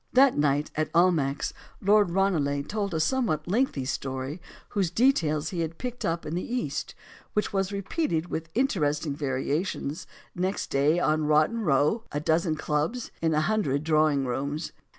[0.13, 5.49] That night at Almack's, Lord Ranelagh told a somewhat lengthy story a story whose details
[5.51, 6.95] he had picked up in the East
[7.33, 13.11] which was repeated with interesting variations next day on Rotten Row, in a dozen clubs,
[13.21, 14.71] in a hundred drawing rooms.